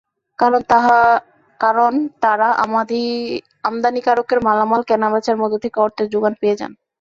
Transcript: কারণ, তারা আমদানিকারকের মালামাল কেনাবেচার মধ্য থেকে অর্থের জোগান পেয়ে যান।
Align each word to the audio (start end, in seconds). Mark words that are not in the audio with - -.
কারণ, 1.59 1.93
তারা 2.23 2.47
আমদানিকারকের 3.63 4.39
মালামাল 4.47 4.81
কেনাবেচার 4.89 5.35
মধ্য 5.41 5.55
থেকে 5.63 5.77
অর্থের 5.85 6.07
জোগান 6.13 6.33
পেয়ে 6.41 6.59
যান। 6.59 6.71